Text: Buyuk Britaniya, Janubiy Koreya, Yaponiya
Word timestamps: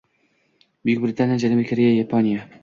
Buyuk 0.87 1.03
Britaniya, 1.03 1.37
Janubiy 1.45 1.69
Koreya, 1.73 1.93
Yaponiya 1.99 2.49